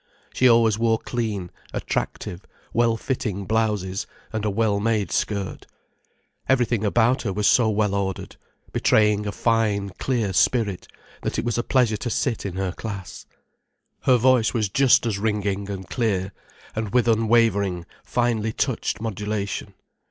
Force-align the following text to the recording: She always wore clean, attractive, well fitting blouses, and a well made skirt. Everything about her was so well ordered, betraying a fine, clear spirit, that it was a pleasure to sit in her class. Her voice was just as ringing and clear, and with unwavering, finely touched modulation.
She 0.33 0.49
always 0.49 0.79
wore 0.79 0.97
clean, 0.97 1.51
attractive, 1.75 2.41
well 2.73 2.97
fitting 2.97 3.45
blouses, 3.45 4.07
and 4.33 4.43
a 4.43 4.49
well 4.49 4.79
made 4.79 5.11
skirt. 5.11 5.67
Everything 6.49 6.83
about 6.83 7.21
her 7.21 7.31
was 7.31 7.45
so 7.45 7.69
well 7.69 7.93
ordered, 7.93 8.35
betraying 8.71 9.27
a 9.27 9.31
fine, 9.31 9.91
clear 9.99 10.33
spirit, 10.33 10.87
that 11.21 11.37
it 11.37 11.45
was 11.45 11.59
a 11.59 11.63
pleasure 11.63 11.97
to 11.97 12.09
sit 12.09 12.47
in 12.47 12.55
her 12.55 12.71
class. 12.71 13.27
Her 13.99 14.17
voice 14.17 14.55
was 14.55 14.69
just 14.69 15.05
as 15.05 15.19
ringing 15.19 15.69
and 15.69 15.87
clear, 15.87 16.31
and 16.75 16.95
with 16.95 17.07
unwavering, 17.07 17.85
finely 18.03 18.53
touched 18.53 19.01
modulation. 19.01 19.75